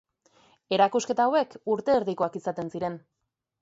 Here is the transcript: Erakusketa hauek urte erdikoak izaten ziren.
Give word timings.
Erakusketa 0.77 1.27
hauek 1.31 1.55
urte 1.77 1.97
erdikoak 2.01 2.43
izaten 2.43 2.77
ziren. 2.77 3.03